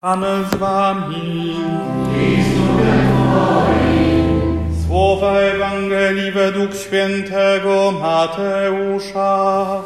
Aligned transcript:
Pan 0.00 0.24
z 0.52 0.54
wami. 0.54 1.56
Słowa 4.86 5.32
Ewangelii 5.32 6.32
według 6.32 6.74
świętego 6.74 7.92
Mateusza. 8.02 9.82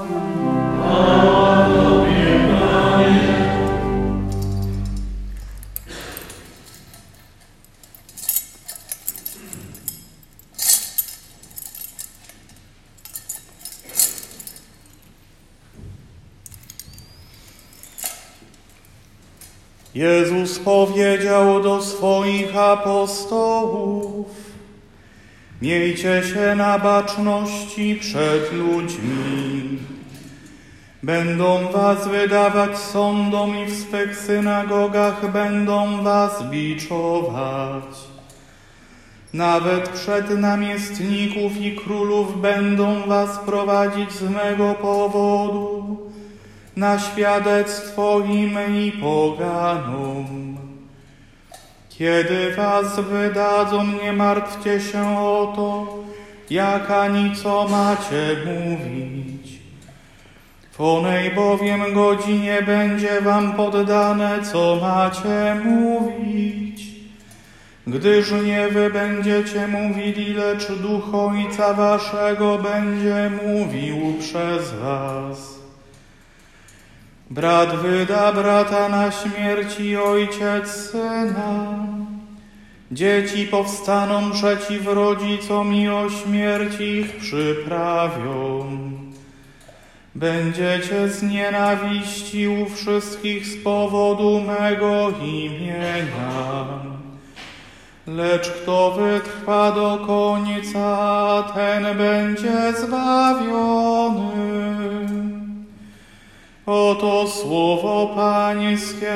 Jezus 19.95 20.59
powiedział 20.59 21.63
do 21.63 21.83
swoich 21.83 22.57
apostołów: 22.57 24.27
Miejcie 25.63 26.23
się 26.23 26.55
na 26.57 26.79
baczności 26.79 27.99
przed 28.01 28.53
ludźmi. 28.53 29.79
Będą 31.03 31.73
was 31.73 32.09
wydawać 32.09 32.79
sądom 32.79 33.57
i 33.59 33.65
w 33.67 33.81
swych 33.81 34.17
synagogach 34.17 35.33
będą 35.33 36.03
was 36.03 36.43
biczować. 36.51 37.85
Nawet 39.35 39.89
przed 39.89 40.31
namiestników 40.31 41.57
i 41.57 41.77
królów 41.77 42.41
będą 42.41 43.03
was 43.07 43.39
prowadzić 43.39 44.13
z 44.13 44.23
mego 44.23 44.75
powodu 44.75 46.12
na 46.83 46.99
świadectwo 46.99 48.21
im 48.21 48.59
i 48.77 48.93
poganom. 48.93 50.57
Kiedy 51.89 52.55
was 52.57 53.01
wydadzą, 53.01 53.87
nie 53.87 54.13
martwcie 54.13 54.81
się 54.81 55.19
o 55.19 55.53
to, 55.57 55.97
jak 56.51 56.91
ani 56.91 57.37
co 57.37 57.69
macie 57.69 58.37
mówić. 58.47 59.61
W 60.73 60.81
onej 60.81 61.31
bowiem 61.31 61.95
godzinie 61.95 62.63
będzie 62.63 63.21
wam 63.21 63.53
poddane, 63.53 64.43
co 64.53 64.79
macie 64.83 65.61
mówić. 65.65 66.83
Gdyż 67.87 68.33
nie 68.33 68.69
wy 68.69 68.91
będziecie 68.91 69.69
mówili, 69.69 70.33
lecz 70.35 70.73
Duch 70.73 71.15
Ojca 71.15 71.75
Waszego 71.75 72.59
będzie 72.59 73.31
mówił 73.45 74.15
przez 74.21 74.73
was. 74.73 75.62
Brat 77.33 77.77
wyda 77.77 78.33
brata 78.33 78.89
na 78.89 79.11
śmierć 79.11 79.81
i 79.81 79.97
ojciec 79.97 80.69
syna. 80.69 81.77
Dzieci 82.91 83.47
powstaną 83.47 84.31
przeciw 84.31 84.87
rodzicom 84.87 85.75
i 85.75 85.89
o 85.89 86.11
śmierć 86.11 86.81
ich 86.81 87.17
przyprawią. 87.17 88.65
Będziecie 90.15 91.09
z 91.09 91.23
nienawiści 91.23 92.49
u 92.49 92.69
wszystkich 92.69 93.47
z 93.47 93.65
powodu 93.65 94.41
mego 94.41 95.13
imienia. 95.23 96.65
Lecz 98.07 98.51
kto 98.51 98.91
wytrwa 98.91 99.73
do 99.73 99.99
końca, 100.07 101.53
ten 101.55 101.99
będzie 101.99 102.73
zbawiony. 102.73 104.82
Oto 106.67 107.29
słowo 107.29 108.13
Pańskie. 108.15 109.15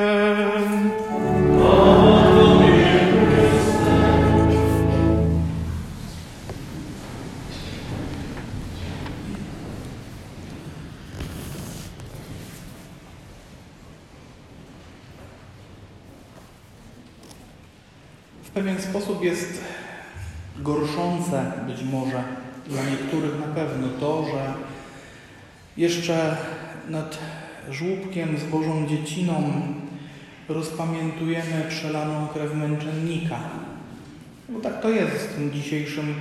W 18.43 18.49
pewien 18.53 18.81
sposób 18.81 19.23
jest 19.23 19.63
gorszące 20.59 21.51
być 21.67 21.83
może 21.83 22.23
dla 22.67 22.83
niektórych 22.83 23.39
na 23.39 23.47
pewno 23.55 23.87
to, 23.99 24.25
że 24.25 24.53
jeszcze 25.77 26.37
nad 26.89 27.17
żłóbkiem 27.71 28.37
z 28.37 28.43
Bożą 28.43 28.87
Dzieciną 28.87 29.51
rozpamiętujemy 30.49 31.65
przelaną 31.69 32.27
krew 32.27 32.55
męczennika. 32.55 33.39
Bo 34.49 34.59
tak 34.59 34.81
to 34.81 34.89
jest 34.89 35.21
z 35.21 35.35
tym 35.35 35.51
dzisiejszym 35.51 36.15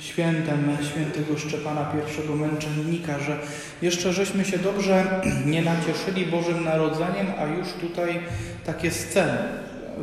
świętem 0.00 0.76
świętego 0.90 1.38
Szczepana 1.38 1.92
I 2.28 2.38
męczennika, 2.38 3.18
że 3.18 3.38
jeszcze 3.82 4.12
żeśmy 4.12 4.44
się 4.44 4.58
dobrze 4.58 5.20
nie 5.46 5.62
nacieszyli 5.62 6.26
Bożym 6.26 6.64
Narodzeniem, 6.64 7.26
a 7.38 7.46
już 7.46 7.68
tutaj 7.80 8.20
takie 8.66 8.90
sceny. 8.90 9.38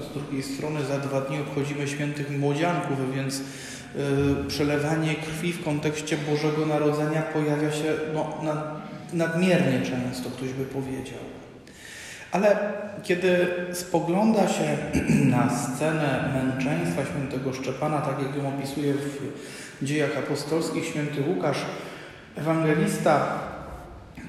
Z 0.01 0.13
drugiej 0.13 0.43
strony 0.43 0.85
za 0.85 0.97
dwa 0.97 1.21
dni 1.21 1.39
obchodzimy 1.39 1.87
świętych 1.87 2.39
młodzianków, 2.39 3.15
więc 3.15 3.39
yy, 3.39 4.03
przelewanie 4.47 5.15
krwi 5.15 5.53
w 5.53 5.63
kontekście 5.63 6.17
Bożego 6.17 6.65
Narodzenia 6.65 7.21
pojawia 7.21 7.71
się 7.71 7.93
no, 8.13 8.37
na 8.43 8.81
nadmiernie 9.13 9.81
często, 9.81 10.29
ktoś 10.29 10.49
by 10.49 10.65
powiedział. 10.65 11.19
Ale 12.31 12.57
kiedy 13.03 13.47
spogląda 13.73 14.47
się 14.47 14.77
na 15.35 15.49
scenę 15.49 16.29
męczeństwa 16.33 17.05
świętego 17.05 17.53
Szczepana, 17.53 18.01
tak 18.01 18.15
jak 18.23 18.35
ją 18.35 18.47
opisuje 18.47 18.93
w 18.93 19.85
dziejach 19.85 20.17
apostolskich 20.17 20.85
święty 20.85 21.21
Łukasz, 21.27 21.65
ewangelista, 22.35 23.39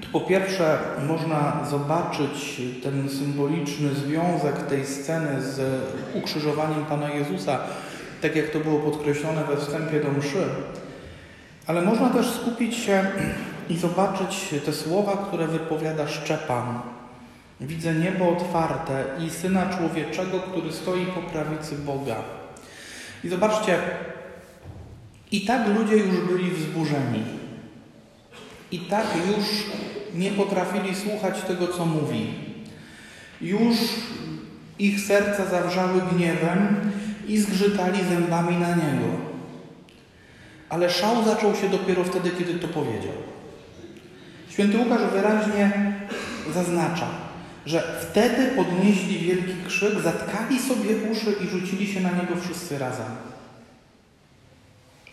to 0.00 0.06
po 0.12 0.20
pierwsze 0.20 0.78
można 1.06 1.66
zobaczyć 1.70 2.60
ten 2.82 3.08
symboliczny 3.08 3.94
związek 3.94 4.56
tej 4.56 4.86
sceny 4.86 5.42
z 5.42 5.60
ukrzyżowaniem 6.14 6.84
Pana 6.84 7.10
Jezusa, 7.10 7.58
tak 8.22 8.36
jak 8.36 8.50
to 8.50 8.60
było 8.60 8.78
podkreślone 8.78 9.44
we 9.44 9.56
wstępie 9.56 10.00
do 10.00 10.12
mszy. 10.12 10.44
Ale 11.66 11.82
można 11.82 12.10
też 12.10 12.30
skupić 12.30 12.76
się 12.76 13.04
i 13.68 13.76
zobaczyć 13.76 14.54
te 14.64 14.72
słowa, 14.72 15.16
które 15.28 15.46
wypowiada 15.46 16.08
Szczepan. 16.08 16.80
Widzę 17.60 17.94
niebo 17.94 18.28
otwarte 18.36 19.04
i 19.26 19.30
Syna 19.30 19.66
Człowieczego, 19.76 20.40
który 20.40 20.72
stoi 20.72 21.06
po 21.06 21.20
prawicy 21.20 21.74
Boga. 21.74 22.16
I 23.24 23.28
zobaczcie, 23.28 23.78
i 25.32 25.40
tak 25.40 25.68
ludzie 25.78 25.96
już 25.96 26.16
byli 26.20 26.50
wzburzeni. 26.50 27.22
I 28.70 28.78
tak 28.78 29.06
już 29.26 29.46
nie 30.14 30.30
potrafili 30.30 30.94
słuchać 30.94 31.42
tego, 31.42 31.68
co 31.68 31.86
mówi. 31.86 32.34
Już 33.40 33.76
ich 34.78 35.00
serca 35.00 35.44
zawrzały 35.44 36.00
gniewem 36.12 36.90
i 37.28 37.38
zgrzytali 37.38 38.04
zębami 38.04 38.56
na 38.56 38.76
niego. 38.76 39.06
Ale 40.68 40.90
szał 40.90 41.24
zaczął 41.24 41.54
się 41.54 41.68
dopiero 41.68 42.04
wtedy, 42.04 42.30
kiedy 42.30 42.54
to 42.54 42.68
powiedział. 42.68 43.12
Święty 44.50 44.78
Łukasz 44.78 45.12
wyraźnie 45.12 45.92
zaznacza, 46.54 47.06
że 47.66 48.06
wtedy 48.10 48.46
podnieśli 48.46 49.18
wielki 49.18 49.54
krzyk, 49.66 50.00
zatkali 50.00 50.58
sobie 50.60 50.96
uszy 51.12 51.32
i 51.44 51.48
rzucili 51.48 51.86
się 51.86 52.00
na 52.00 52.12
niego 52.12 52.36
wszyscy 52.36 52.78
razem. 52.78 53.06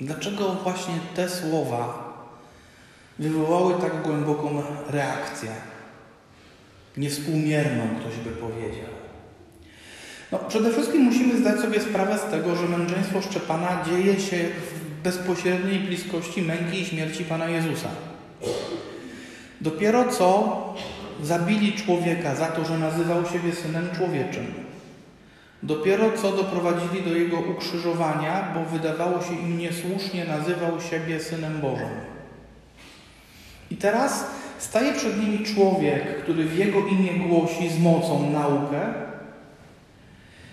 Dlaczego 0.02 0.54
właśnie 0.54 0.94
te 1.16 1.30
słowa 1.30 2.14
wywołały 3.20 3.82
tak 3.82 4.02
głęboką 4.02 4.64
reakcję? 4.90 5.50
Niewspółmierną, 6.98 7.84
ktoś 8.00 8.16
by 8.16 8.30
powiedział. 8.30 8.90
No, 10.32 10.40
przede 10.40 10.72
wszystkim 10.72 11.02
musimy 11.02 11.38
zdać 11.38 11.60
sobie 11.60 11.82
sprawę 11.82 12.18
z 12.18 12.32
tego, 12.32 12.56
że 12.56 12.68
męczeństwo 12.68 13.22
Szczepana 13.22 13.86
dzieje 13.86 14.20
się 14.20 14.38
w 14.38 15.02
bezpośredniej 15.04 15.80
bliskości 15.80 16.42
męki 16.42 16.82
i 16.82 16.86
śmierci 16.86 17.24
Pana 17.26 17.50
Jezusa. 17.50 17.90
Dopiero 19.62 20.06
co 20.12 20.60
zabili 21.24 21.74
człowieka 21.74 22.36
za 22.36 22.46
to, 22.46 22.66
że 22.66 22.78
nazywał 22.78 23.26
siebie 23.26 23.54
synem 23.54 23.90
człowieczym. 23.98 24.46
Dopiero 25.64 26.12
co 26.22 26.32
doprowadzili 26.32 27.04
do 27.04 27.16
jego 27.16 27.40
ukrzyżowania, 27.40 28.54
bo 28.54 28.78
wydawało 28.78 29.22
się 29.22 29.34
im 29.34 29.58
niesłusznie 29.58 30.26
nazywał 30.26 30.82
siebie 30.82 31.20
synem 31.20 31.62
Bożym. 31.62 31.90
I 33.72 33.76
teraz 33.76 34.26
staje 34.58 34.94
przed 34.94 35.22
nimi 35.22 35.46
człowiek, 35.46 36.24
który 36.24 36.44
w 36.44 36.58
jego 36.58 36.80
imię 36.80 37.12
głosi 37.28 37.70
z 37.70 37.80
mocą 37.80 38.32
naukę. 38.32 38.94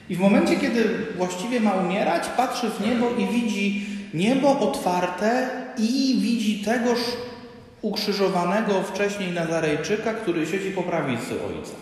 I 0.08 0.16
w 0.16 0.20
momencie, 0.20 0.56
kiedy 0.56 1.06
właściwie 1.16 1.60
ma 1.60 1.72
umierać, 1.72 2.28
patrzy 2.36 2.70
w 2.70 2.86
niebo 2.86 3.10
i 3.10 3.26
widzi 3.26 3.86
niebo 4.14 4.58
otwarte 4.58 5.48
i 5.78 6.18
widzi 6.20 6.64
tegoż 6.64 6.98
ukrzyżowanego 7.82 8.82
wcześniej 8.82 9.32
Nazarejczyka, 9.32 10.14
który 10.14 10.46
siedzi 10.46 10.70
po 10.70 10.82
prawicy 10.82 11.34
Ojca. 11.48 11.74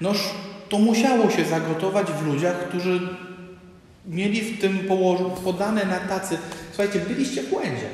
Noż 0.00 0.18
to 0.68 0.78
musiało 0.78 1.30
się 1.30 1.44
zagotować 1.44 2.06
w 2.06 2.26
ludziach, 2.26 2.68
którzy 2.68 3.00
mieli 4.06 4.40
w 4.40 4.60
tym 4.60 4.78
podane 5.44 5.84
na 5.84 6.00
tacy. 6.00 6.38
Słuchajcie, 6.72 6.98
byliście 6.98 7.42
w 7.42 7.50
błędzie. 7.50 7.88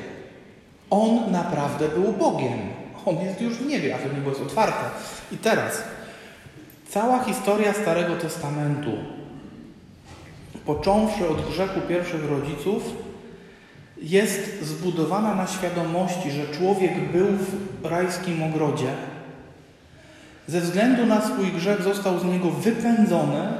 On 0.89 1.31
naprawdę 1.31 1.89
był 1.89 2.13
Bogiem. 2.13 2.59
On 3.05 3.17
jest 3.17 3.41
już 3.41 3.53
w 3.53 3.65
niebie, 3.65 3.95
a 3.95 3.99
to 3.99 4.15
niebo 4.15 4.29
jest 4.29 4.41
otwarte. 4.41 4.89
I 5.31 5.37
teraz 5.37 5.83
cała 6.89 7.23
historia 7.23 7.73
Starego 7.73 8.15
Testamentu, 8.15 8.91
począwszy 10.65 11.29
od 11.29 11.49
grzechu 11.49 11.81
pierwszych 11.81 12.29
rodziców, 12.29 12.83
jest 14.03 14.63
zbudowana 14.63 15.35
na 15.35 15.47
świadomości, 15.47 16.31
że 16.31 16.57
człowiek 16.57 17.11
był 17.11 17.27
w 17.81 17.85
rajskim 17.85 18.43
ogrodzie. 18.43 18.93
Ze 20.47 20.61
względu 20.61 21.05
na 21.05 21.21
swój 21.21 21.51
grzech 21.51 21.81
został 21.81 22.19
z 22.19 22.25
niego 22.25 22.51
wypędzony 22.51 23.53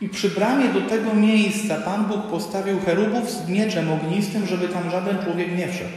i 0.00 0.08
przy 0.08 0.30
bramie 0.30 0.68
do 0.68 0.80
tego 0.80 1.14
miejsca 1.14 1.76
Pan 1.76 2.04
Bóg 2.04 2.22
postawił 2.22 2.80
cherubów 2.80 3.30
z 3.30 3.48
mieczem 3.48 3.92
ognistym, 3.92 4.46
żeby 4.46 4.68
tam 4.68 4.90
żaden 4.90 5.18
człowiek 5.24 5.58
nie 5.58 5.68
wszedł. 5.68 5.90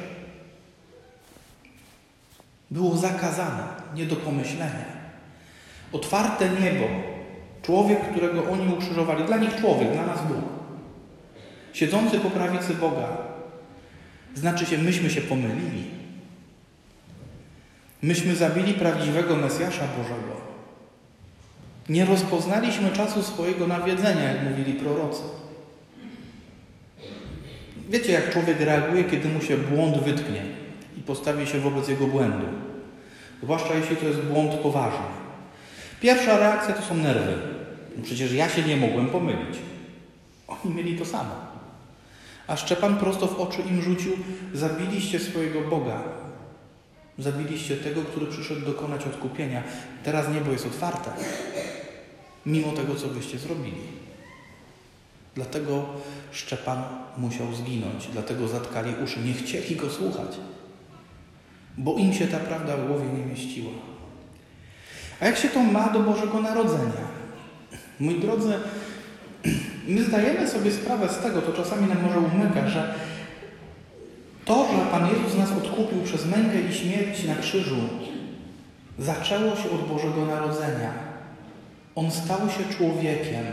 Było 2.72 2.98
zakazane, 2.98 3.63
nie 3.95 4.06
do 4.06 4.16
pomyślenia. 4.16 4.95
Otwarte 5.92 6.50
niebo, 6.50 6.86
człowiek, 7.62 8.12
którego 8.12 8.51
oni 8.51 8.74
ukrzyżowali, 8.74 9.24
dla 9.24 9.38
nich 9.38 9.56
człowiek, 9.56 9.92
dla 9.92 10.06
nas 10.06 10.22
Bóg 10.27 10.54
siedzący 11.75 12.19
po 12.19 12.30
prawicy 12.30 12.74
Boga. 12.74 13.07
Znaczy 14.36 14.66
się, 14.66 14.77
myśmy 14.77 15.10
się 15.10 15.22
pomylili. 15.22 15.83
Myśmy 18.01 18.36
zabili 18.36 18.74
prawdziwego 18.74 19.36
Mesjasza 19.36 19.88
Bożego. 19.98 20.36
Nie 21.89 22.06
rozpoznaliśmy 22.06 22.92
czasu 22.92 23.24
swojego 23.24 23.68
nawiedzenia, 23.68 24.24
jak 24.24 24.44
mówili 24.44 24.74
prorocy. 24.74 25.22
Wiecie, 27.89 28.12
jak 28.12 28.33
człowiek 28.33 28.60
reaguje, 28.60 29.04
kiedy 29.04 29.30
mu 29.30 29.42
się 29.42 29.57
błąd 29.57 29.98
wytknie 29.98 30.42
i 30.98 31.01
postawi 31.01 31.48
się 31.48 31.60
wobec 31.60 31.88
jego 31.88 32.07
błędu. 32.07 32.45
Zwłaszcza 33.44 33.74
jeśli 33.74 33.95
to 33.95 34.06
jest 34.06 34.22
błąd 34.22 34.54
poważny. 34.54 35.06
Pierwsza 36.01 36.39
reakcja 36.39 36.74
to 36.75 36.81
są 36.81 36.95
nerwy. 36.95 37.33
Przecież 38.04 38.33
ja 38.33 38.50
się 38.50 38.63
nie 38.63 38.77
mogłem 38.77 39.07
pomylić. 39.07 39.57
Oni 40.48 40.75
mieli 40.75 40.98
to 40.98 41.06
samo. 41.06 41.56
A 42.47 42.56
Szczepan 42.56 42.97
prosto 42.97 43.27
w 43.27 43.39
oczy 43.39 43.62
im 43.62 43.81
rzucił: 43.81 44.12
Zabiliście 44.53 45.19
swojego 45.19 45.62
Boga. 45.62 46.03
Zabiliście 47.19 47.77
tego, 47.77 48.01
który 48.01 48.25
przyszedł 48.25 48.62
dokonać 48.62 49.06
odkupienia. 49.06 49.63
Teraz 50.03 50.30
niebo 50.33 50.51
jest 50.51 50.65
otwarte. 50.65 51.12
Mimo 52.45 52.71
tego, 52.71 52.95
co 52.95 53.07
byście 53.07 53.38
zrobili. 53.38 53.81
Dlatego 55.36 55.86
Szczepan 56.31 56.83
musiał 57.18 57.53
zginąć, 57.53 58.07
dlatego 58.13 58.48
zatkali 58.48 58.94
uszy, 59.03 59.19
nie 59.19 59.33
chcieli 59.33 59.75
go 59.75 59.89
słuchać, 59.89 60.38
bo 61.77 61.95
im 61.98 62.13
się 62.13 62.27
ta 62.27 62.39
prawda 62.39 62.77
w 62.77 62.88
głowie 62.88 63.06
nie 63.06 63.25
mieściła. 63.25 63.71
A 65.19 65.25
jak 65.25 65.38
się 65.38 65.50
to 65.50 65.63
ma 65.63 65.89
do 65.89 66.00
Bożego 66.00 66.41
Narodzenia? 66.41 67.07
Mój 68.00 68.19
drodzy, 68.19 68.53
My 69.87 70.03
zdajemy 70.03 70.47
sobie 70.47 70.71
sprawę 70.71 71.09
z 71.09 71.17
tego, 71.17 71.41
to 71.41 71.53
czasami 71.53 71.87
nam 71.87 72.03
może 72.03 72.19
umyka, 72.19 72.69
że 72.69 72.95
to, 74.45 74.67
że 74.71 74.91
Pan 74.91 75.07
Jezus 75.09 75.37
nas 75.37 75.51
odkupił 75.51 76.01
przez 76.03 76.25
mękę 76.25 76.61
i 76.61 76.73
śmierć 76.73 77.23
na 77.23 77.35
krzyżu, 77.35 77.75
zaczęło 78.99 79.55
się 79.55 79.69
od 79.69 79.87
Bożego 79.87 80.25
Narodzenia. 80.25 80.93
On 81.95 82.11
stał 82.11 82.37
się 82.37 82.77
człowiekiem, 82.77 83.45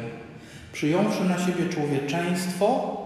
przyjąwszy 0.72 1.24
na 1.24 1.38
siebie 1.38 1.68
człowieczeństwo, 1.68 2.96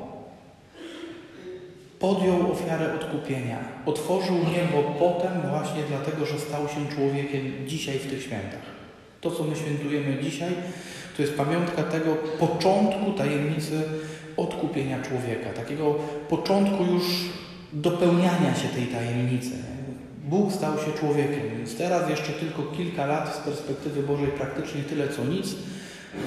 podjął 1.99 2.53
ofiarę 2.53 2.95
odkupienia. 2.95 3.59
Otworzył 3.87 4.37
niebo 4.37 4.83
potem 4.83 5.33
właśnie 5.51 5.83
dlatego, 5.89 6.27
że 6.27 6.39
stał 6.39 6.69
się 6.69 6.97
człowiekiem 6.97 7.53
dzisiaj 7.67 7.99
w 7.99 8.11
tych 8.11 8.23
świętach. 8.23 8.76
To, 9.27 9.31
co 9.31 9.45
my 9.45 9.57
świętujemy 9.57 10.23
dzisiaj, 10.23 10.53
to 11.17 11.23
jest 11.23 11.35
pamiątka 11.35 11.83
tego 11.83 12.15
początku 12.15 13.13
tajemnicy 13.13 13.83
odkupienia 14.37 15.03
człowieka, 15.03 15.51
takiego 15.57 15.95
początku 16.29 16.85
już 16.85 17.03
dopełniania 17.73 18.55
się 18.55 18.69
tej 18.69 18.87
tajemnicy. 18.87 19.51
Bóg 20.25 20.53
stał 20.53 20.79
się 20.79 20.93
człowiekiem, 21.01 21.43
więc 21.57 21.77
teraz 21.77 22.11
jeszcze 22.11 22.33
tylko 22.33 22.63
kilka 22.63 23.07
lat 23.07 23.35
z 23.35 23.39
perspektywy 23.39 24.03
Bożej 24.03 24.29
praktycznie 24.29 24.83
tyle 24.83 25.09
co 25.09 25.25
nic. 25.25 25.55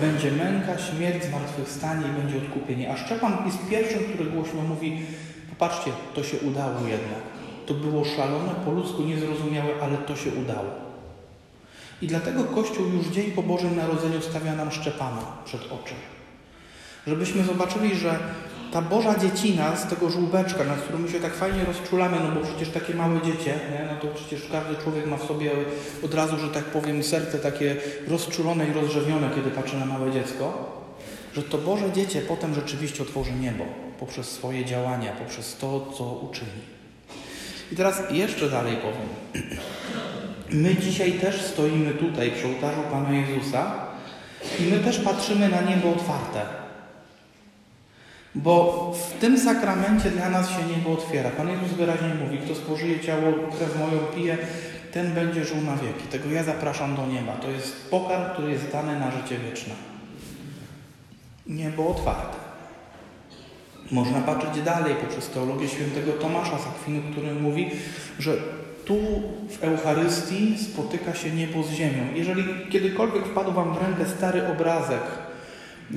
Będzie 0.02 0.32
męka, 0.32 0.78
śmierć, 0.78 1.24
zmartwychwstanie 1.24 2.06
i 2.08 2.22
będzie 2.22 2.38
odkupienie. 2.38 2.92
A 2.92 2.98
Szczepan 2.98 3.38
jest 3.46 3.58
pierwszym, 3.70 4.00
który 4.04 4.30
głośno 4.30 4.62
mówi, 4.62 5.02
popatrzcie, 5.50 5.92
to 6.16 6.24
się 6.24 6.38
udało 6.38 6.82
jednak. 6.88 7.22
To 7.66 7.74
było 7.74 8.06
szalone, 8.06 8.52
po 8.66 8.72
ludzku 8.72 9.02
niezrozumiałe, 9.04 9.70
ale 9.82 9.98
to 9.98 10.16
się 10.16 10.30
udało. 10.32 10.89
I 12.02 12.08
dlatego 12.08 12.44
Kościół 12.44 12.86
już 12.88 13.08
dzień 13.08 13.32
po 13.32 13.44
Bożym 13.44 13.76
Narodzeniu 13.76 14.22
stawia 14.22 14.56
nam 14.56 14.72
Szczepana 14.72 15.22
przed 15.46 15.62
oczy. 15.62 15.94
Żebyśmy 17.08 17.44
zobaczyli, 17.44 17.96
że 17.96 18.20
ta 18.72 18.82
Boża 18.82 19.20
dziecina 19.20 19.76
z 19.76 19.90
tego 19.90 20.10
żółbeczka, 20.10 20.64
nad 20.64 20.82
którym 20.82 21.02
my 21.02 21.10
się 21.10 21.20
tak 21.20 21.34
fajnie 21.34 21.66
rozczulamy, 21.66 22.18
no 22.24 22.32
bo 22.32 22.48
przecież 22.48 22.70
takie 22.70 22.94
małe 22.94 23.22
dziecię, 23.22 23.60
nie? 23.72 23.88
no 23.92 24.02
to 24.02 24.16
przecież 24.16 24.48
każdy 24.52 24.84
człowiek 24.84 25.06
ma 25.06 25.18
w 25.18 25.24
sobie 25.24 25.52
od 26.04 26.14
razu, 26.14 26.40
że 26.40 26.48
tak 26.48 26.64
powiem, 26.64 27.04
serce 27.04 27.40
takie 27.40 27.76
rozczulone 28.08 28.68
i 28.68 28.74
rozrzewione, 28.74 29.30
kiedy 29.36 29.52
patrzy 29.52 29.78
na 29.78 29.86
małe 29.86 30.12
dziecko, 30.12 30.70
że 31.36 31.44
to 31.44 31.58
Boże 31.58 31.92
Dziecię 31.92 32.22
potem 32.22 32.56
rzeczywiście 32.56 33.04
otworzy 33.04 33.32
niebo 33.32 33.64
poprzez 34.00 34.32
swoje 34.32 34.66
działania, 34.66 35.12
poprzez 35.12 35.58
to, 35.58 35.94
co 35.98 36.04
uczyni. 36.04 36.62
I 37.72 37.76
teraz 37.76 38.02
jeszcze 38.12 38.50
dalej 38.50 38.78
powiem. 38.78 39.10
My 40.52 40.76
dzisiaj 40.76 41.12
też 41.12 41.42
stoimy 41.42 41.92
tutaj 41.92 42.32
przy 42.32 42.48
ołtarzu 42.48 42.82
Pana 42.92 43.12
Jezusa 43.12 43.72
i 44.60 44.64
my 44.64 44.80
też 44.80 45.00
patrzymy 45.00 45.50
na 45.50 45.62
niebo 45.62 45.90
otwarte. 45.90 46.42
Bo 48.36 48.94
w 48.94 49.20
tym 49.20 49.40
sakramencie 49.40 50.12
dla 50.12 50.30
nas 50.30 50.50
się 50.50 50.64
niebo 50.78 50.92
otwiera. 50.94 51.30
Pan 51.30 51.50
Jezus 51.50 51.72
wyraźnie 51.72 52.16
mówi, 52.24 52.38
kto 52.38 52.56
spożyje 52.56 53.00
ciało, 53.00 53.34
krew 53.58 53.80
moją 53.80 54.00
pije, 54.16 54.38
ten 54.92 55.14
będzie 55.14 55.46
żył 55.46 55.62
na 55.62 55.76
wieki. 55.76 56.08
Tego 56.12 56.30
ja 56.30 56.44
zapraszam 56.44 56.96
do 56.96 57.08
nieba. 57.08 57.34
To 57.34 57.50
jest 57.50 57.90
pokarm, 57.90 58.34
który 58.34 58.52
jest 58.52 58.72
dany 58.72 59.00
na 59.00 59.12
życie 59.12 59.38
wieczne. 59.38 59.74
Niebo 61.48 61.88
otwarte. 61.88 62.38
Można 63.92 64.22
patrzeć 64.22 64.64
dalej 64.64 64.96
poprzez 64.96 65.30
teologię 65.30 65.68
świętego 65.68 66.12
Tomasza 66.12 66.58
z 66.58 66.68
Akwinu, 66.68 67.02
który 67.12 67.34
mówi, 67.34 67.72
że 68.20 68.38
tu 68.90 68.98
w 69.50 69.64
Eucharystii 69.64 70.58
spotyka 70.58 71.14
się 71.14 71.32
niebo 71.32 71.64
z 71.64 71.72
ziemią. 71.72 72.14
Jeżeli 72.16 72.44
kiedykolwiek 72.70 73.26
wpadł 73.26 73.52
Wam 73.52 73.74
w 73.74 73.78
rękę 73.78 74.06
stary 74.18 74.48
obrazek 74.48 75.02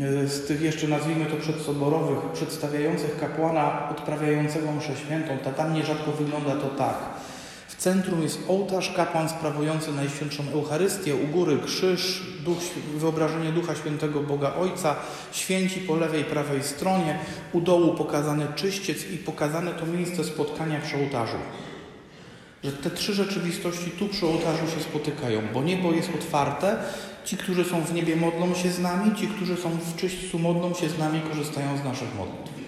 e, 0.01 0.27
z 0.29 0.47
tych 0.47 0.61
jeszcze 0.61 0.89
nazwijmy 0.89 1.27
to 1.27 1.37
przedsoborowych, 1.37 2.33
przedstawiających 2.33 3.21
kapłana 3.21 3.89
odprawiającego 3.91 4.73
mszę 4.73 4.97
świętą, 4.97 5.39
to 5.45 5.51
tam 5.51 5.75
nierzadko 5.75 6.13
wygląda 6.13 6.57
to 6.57 6.69
tak. 6.69 6.97
W 7.69 7.77
centrum 7.77 8.23
jest 8.23 8.39
ołtarz, 8.49 8.93
kapłan 8.97 9.29
sprawujący 9.29 9.93
Najświętszą 9.93 10.43
Eucharystię, 10.53 11.15
u 11.15 11.27
góry 11.27 11.59
krzyż, 11.65 12.23
duch, 12.45 12.59
wyobrażenie 12.97 13.53
Ducha 13.53 13.75
Świętego 13.75 14.21
Boga 14.21 14.55
Ojca, 14.55 14.97
święci 15.33 15.81
po 15.81 15.97
lewej 15.97 16.23
i 16.23 16.25
prawej 16.25 16.63
stronie, 16.63 17.19
u 17.53 17.61
dołu 17.61 17.95
pokazany 17.95 18.47
czyściec 18.55 19.11
i 19.11 19.19
pokazane 19.19 19.71
to 19.71 19.87
miejsce 19.87 20.25
spotkania 20.25 20.81
przy 20.81 20.97
ołtarzu 20.97 21.39
że 22.65 22.73
te 22.73 22.91
trzy 22.91 23.15
rzeczywistości 23.15 23.91
tu 23.91 24.09
przy 24.09 24.27
ołtarzu 24.27 24.67
się 24.75 24.81
spotykają, 24.81 25.43
bo 25.55 25.63
niebo 25.63 25.93
jest 25.93 26.11
otwarte, 26.15 26.77
ci, 27.25 27.37
którzy 27.37 27.65
są 27.65 27.81
w 27.81 27.95
niebie 27.95 28.17
modlą 28.17 28.55
się 28.55 28.71
z 28.71 28.81
nami, 28.81 29.15
ci, 29.17 29.27
którzy 29.29 29.57
są 29.57 29.71
w 29.71 29.97
czyśćcu 29.97 30.39
modlą 30.39 30.75
się 30.75 30.89
z 30.89 30.99
nami, 30.99 31.21
korzystają 31.21 31.79
z 31.79 31.85
naszych 31.85 32.15
modlitw. 32.15 32.63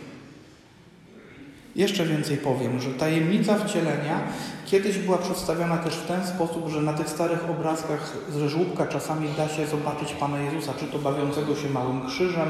Jeszcze 1.77 2.07
więcej 2.07 2.37
powiem, 2.37 2.81
że 2.81 2.91
tajemnica 2.91 3.59
wcielenia 3.59 4.21
kiedyś 4.67 4.99
była 4.99 5.19
przedstawiona 5.19 5.77
też 5.77 5.95
w 5.95 6.07
ten 6.07 6.27
sposób, 6.27 6.69
że 6.69 6.83
na 6.83 6.93
tych 6.93 7.09
starych 7.09 7.51
obrazkach 7.51 8.17
z 8.31 8.51
żłóbka 8.51 8.87
czasami 8.87 9.29
da 9.37 9.49
się 9.49 9.67
zobaczyć 9.67 10.13
Pana 10.13 10.41
Jezusa, 10.41 10.73
czy 10.81 10.87
to 10.87 10.99
bawiącego 10.99 11.57
się 11.57 11.71
małym 11.71 12.07
krzyżem, 12.07 12.49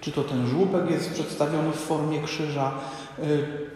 czy 0.00 0.12
to 0.12 0.24
ten 0.24 0.46
żłóbek 0.48 0.90
jest 0.90 1.12
przedstawiony 1.12 1.72
w 1.72 1.76
formie 1.76 2.22
krzyża, 2.22 2.72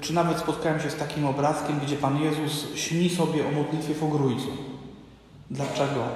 czy 0.01 0.15
nawet 0.15 0.39
spotkałem 0.39 0.81
się 0.81 0.91
z 0.91 0.97
takim 0.97 1.27
obrazkiem, 1.27 1.81
gdzie 1.81 1.97
Pan 1.97 2.23
Jezus 2.23 2.75
śni 2.75 3.11
sobie 3.11 3.49
o 3.49 3.51
modlitwie 3.51 3.95
w 3.95 4.05
ogrójcu. 4.05 4.57
Dlaczego? 5.51 6.09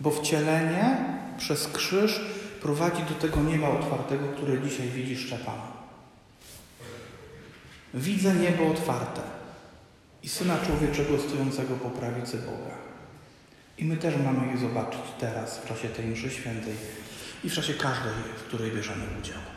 Bo 0.00 0.10
wcielenie 0.10 0.96
przez 1.38 1.68
krzyż 1.68 2.20
prowadzi 2.62 3.02
do 3.02 3.14
tego 3.14 3.42
nieba 3.42 3.68
otwartego, 3.68 4.24
które 4.36 4.62
dzisiaj 4.62 4.88
widzi 4.88 5.16
Szczepan. 5.16 5.60
Widzę 7.94 8.34
niebo 8.34 8.70
otwarte 8.70 9.20
i 10.22 10.28
Syna 10.28 10.58
Człowieczego 10.66 11.18
stojącego 11.18 11.74
po 11.74 11.90
prawicy 11.90 12.36
Boga. 12.36 12.74
I 13.78 13.84
my 13.84 13.96
też 13.96 14.14
mamy 14.24 14.52
je 14.52 14.58
zobaczyć 14.58 15.00
teraz, 15.18 15.58
w 15.58 15.68
czasie 15.68 15.88
tej 15.88 16.06
mszy 16.06 16.30
świętej 16.30 16.74
i 17.44 17.50
w 17.50 17.54
czasie 17.54 17.74
każdej, 17.74 18.12
w 18.36 18.42
której 18.42 18.72
bierzemy 18.72 19.04
udział. 19.20 19.55